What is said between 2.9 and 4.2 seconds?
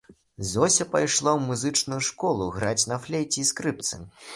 на флейце і скрыпцы.